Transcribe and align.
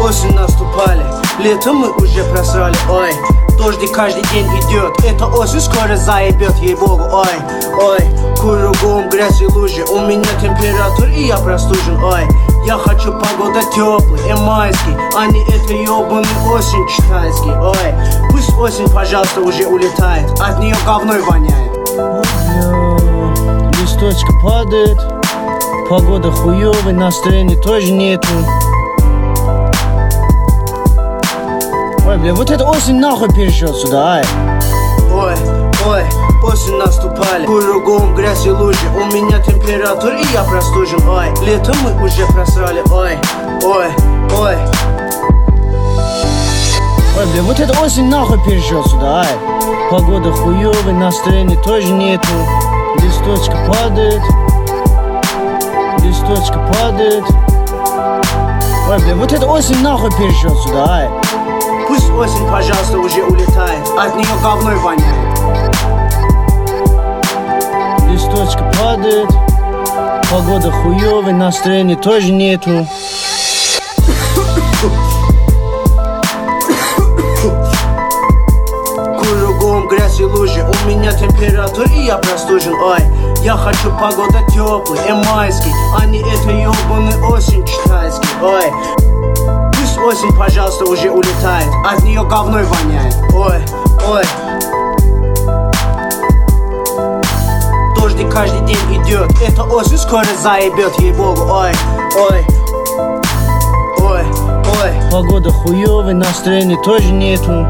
осень 0.00 0.34
наступали 0.34 1.04
Лето 1.38 1.72
мы 1.72 1.90
уже 1.92 2.24
просрали, 2.24 2.76
ой. 2.90 3.12
Дождик 3.56 3.92
каждый 3.92 4.22
день 4.32 4.46
идет 4.46 5.04
Это 5.04 5.26
осень 5.26 5.60
скоро 5.60 5.96
заебет, 5.96 6.54
ей-богу, 6.58 7.02
ой 7.12 7.26
Ой, 7.80 7.98
кругом 8.36 9.08
грязь 9.08 9.40
и 9.40 9.46
лужи 9.46 9.84
У 9.84 10.00
меня 10.00 10.24
температура 10.40 11.10
и 11.10 11.26
я 11.26 11.36
простужен, 11.38 12.02
ой. 12.02 12.28
Я 12.64 12.76
хочу 12.76 13.12
погода 13.12 13.60
теплый 13.74 14.28
и 14.28 14.34
майский 14.34 14.96
А 15.16 15.26
не 15.26 15.42
это 15.42 15.72
ебаный 15.72 16.52
осень 16.52 16.86
китайский 16.88 17.50
Ой, 17.50 18.30
пусть 18.30 18.52
осень, 18.56 18.88
пожалуйста, 18.92 19.40
уже 19.40 19.66
улетает 19.66 20.30
От 20.40 20.60
нее 20.60 20.76
говной 20.84 21.20
воняет. 21.22 21.76
Листочка 23.80 24.32
падает 24.42 24.98
Погода 25.88 26.30
хуёвая, 26.30 26.92
настроения 26.92 27.56
тоже 27.56 27.90
нету 27.90 28.28
Ой, 32.08 32.16
бля, 32.16 32.32
вот 32.32 32.50
это 32.50 32.64
осень 32.64 32.98
нахуй 33.00 33.28
перешел 33.28 33.74
сюда, 33.74 34.14
ай. 34.14 34.24
Ой, 35.12 35.34
ой, 35.86 36.02
осень 36.42 36.78
наступали. 36.78 37.44
Кругом 37.44 38.14
грязь 38.14 38.46
и 38.46 38.50
лужи 38.50 38.78
У 38.96 39.14
меня 39.14 39.38
температура 39.40 40.16
и 40.16 40.24
я 40.32 40.42
простужен 40.44 41.06
Ой, 41.06 41.26
лето 41.44 41.74
мы 41.82 42.02
уже 42.02 42.24
просрали 42.28 42.82
Ой, 42.90 43.18
ой, 43.62 43.88
ой. 44.40 44.56
Ой, 47.18 47.26
бля, 47.30 47.42
вот 47.42 47.60
это 47.60 47.78
осень 47.78 48.08
нахуй 48.08 48.42
перешел 48.42 48.82
сюда, 48.86 49.20
ай. 49.20 49.90
Погода 49.90 50.32
хуёвая, 50.32 50.94
настроения 50.94 51.62
тоже 51.62 51.92
нету. 51.92 52.26
Листочка 53.02 53.54
падает 53.68 54.22
Листочка 56.02 56.58
падает 56.72 57.24
Ой, 58.88 58.98
бля, 58.98 59.14
вот 59.14 59.30
это 59.30 59.46
осень 59.46 59.82
нахуй 59.82 60.10
перешел 60.12 60.56
сюда, 60.56 60.86
ай 60.88 61.10
осень, 62.18 62.48
пожалуйста, 62.50 62.98
уже 62.98 63.22
улетает. 63.24 63.86
От 63.96 64.16
нее 64.16 64.26
говной 64.42 64.76
воняет. 64.76 65.38
Листочка 68.10 68.64
падает 68.80 69.28
Погода 70.30 70.70
хуёвая, 70.70 71.32
настроения 71.32 71.96
тоже 71.96 72.32
нету. 72.32 72.86
Кругом 79.18 79.88
грязь 79.88 80.20
и 80.20 80.24
лужи 80.24 80.62
У 80.62 80.88
меня 80.88 81.12
температура 81.12 81.88
и 81.88 82.04
я 82.04 82.18
простужен. 82.18 82.74
Ой, 82.74 82.98
я 83.42 83.56
хочу 83.56 83.90
погода 83.98 84.40
теплый 84.52 85.00
и 85.08 85.12
майский 85.12 85.72
А 85.98 86.04
не 86.04 86.18
это 86.20 86.50
ебаный 86.50 87.18
осень 87.30 87.64
китайский 87.64 88.28
Ой, 88.42 88.70
осень, 90.18 90.36
пожалуйста, 90.36 90.84
уже 90.84 91.10
улетает. 91.10 91.68
От 91.86 92.02
нее 92.02 92.24
говной 92.24 92.64
воняет. 92.64 93.14
Ой, 93.32 93.62
ой. 94.06 94.24
Дождик 97.94 98.30
каждый 98.32 98.60
день 98.66 99.02
идет 99.02 99.30
Это 99.46 99.62
осень 99.64 99.98
скоро 99.98 100.26
заебет, 100.42 100.98
ей-богу. 100.98 101.42
Ой, 101.42 101.72
ой. 102.16 102.46
Ой, 104.00 104.24
ой. 104.82 105.10
Погода 105.10 105.50
хуёвая, 105.50 106.14
настроения 106.14 106.80
тоже 106.82 107.12
нету. 107.12 107.66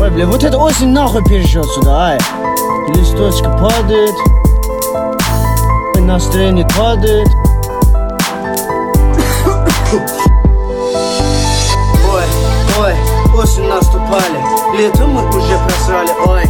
Ой, 0.00 0.10
бля, 0.10 0.26
вот 0.26 0.44
это 0.44 0.58
осень 0.58 0.90
нахуй 0.90 1.24
перешел 1.24 1.64
сюда, 1.64 2.10
ай. 2.10 2.18
Листочка 2.88 3.48
падает 3.48 4.14
Настроение 6.04 6.68
падает 6.76 7.28
Ой, 9.94 10.00
ой, 12.80 12.94
осень 13.40 13.68
наступали. 13.68 14.40
Лето 14.76 15.06
мы 15.06 15.24
уже 15.28 15.56
просрали, 15.58 16.10
ой. 16.26 16.42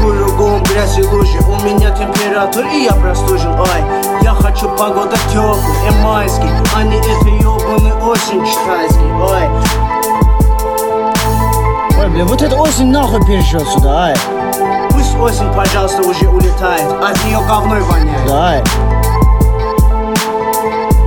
Кругом 0.00 0.62
грязь 0.62 0.98
и 0.98 1.02
лужи 1.02 1.38
У 1.40 1.56
меня 1.64 1.90
температура 1.90 2.68
и 2.68 2.84
я 2.84 2.92
простужен, 2.92 3.58
ой. 3.58 3.84
Я 4.22 4.34
хочу 4.34 4.68
погода 4.76 5.16
теплый 5.32 5.88
и 5.88 5.90
майский 6.02 6.48
А 6.76 6.82
не 6.84 6.96
это 6.96 7.28
ебаный 7.28 7.92
осень 8.04 8.44
китайский, 8.46 9.12
ой. 9.20 9.48
Ой, 11.98 12.08
бля, 12.08 12.24
вот 12.24 12.40
это 12.40 12.56
осень 12.56 12.92
нахуй 12.92 13.20
перешел 13.26 13.66
сюда, 13.66 14.04
ай. 14.04 14.16
Пусть 14.90 15.16
осень, 15.16 15.52
пожалуйста, 15.54 16.02
уже 16.02 16.28
улетает 16.28 16.88
От 17.02 17.24
нее 17.24 17.40
говной 17.48 17.80
воняет. 17.80 18.26
Да, 18.28 18.46
ай 18.46 18.62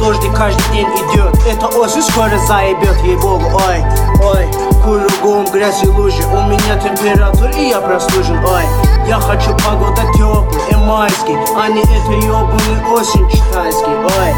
Дождик 0.03 0.35
каждый 0.35 0.69
день 0.73 0.85
идет. 0.85 1.33
Это 1.47 1.67
осень 1.67 2.01
скоро 2.01 2.37
заебет, 2.45 2.97
ей-богу, 3.03 3.45
ой 3.45 3.81
Ой, 4.21 4.47
кругом 4.83 5.45
грязь 5.45 5.81
и 5.81 5.87
лужи 5.87 6.21
У 6.25 6.41
меня 6.41 6.77
температура 6.77 7.49
и 7.51 7.69
я 7.69 7.79
простужен, 7.79 8.37
ой. 8.43 8.63
Я 9.07 9.17
хочу 9.21 9.51
погода 9.65 10.01
теплый 10.13 10.85
майский 10.85 11.37
А 11.57 11.69
не 11.69 11.79
это 11.83 12.11
ебаный 12.11 12.83
осень 12.91 13.29
китайский, 13.29 13.95
ой. 14.03 14.33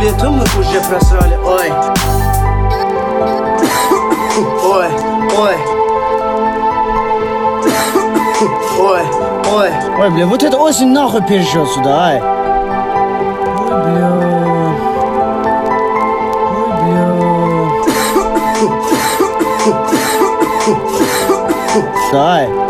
Лето 0.00 0.30
мы 0.30 0.44
уже 0.60 0.80
просрали, 0.88 1.36
Ой, 1.44 1.72
Ой, 9.52 9.70
ой 9.98 10.10
бля, 10.10 10.26
вот 10.26 10.42
это 10.42 10.56
осень 10.58 10.92
нахуй 10.92 11.22
перешел 11.22 11.66
сюда, 11.66 12.06
ай. 12.06 12.20
Ой, 12.20 13.82
бля. 13.84 14.10
Ой, 16.56 16.72
бля. 16.82 17.06
Ай 22.12 22.69